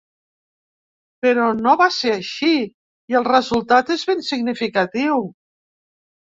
Però 1.25 1.49
no 1.57 1.75
va 1.81 1.87
ser 1.97 2.13
així, 2.13 2.49
i 3.13 3.19
el 3.21 3.27
resultat 3.29 3.93
és 3.97 4.07
ben 4.13 4.25
significatiu. 4.31 5.23